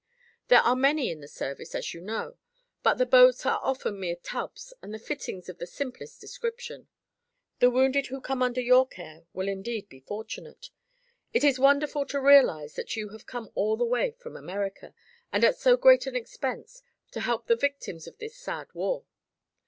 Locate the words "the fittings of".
4.91-5.59